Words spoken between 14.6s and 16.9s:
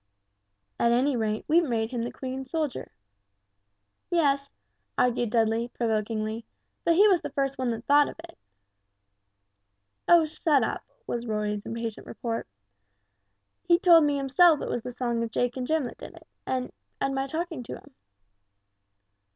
it was the song of Jake and Jim that did it, and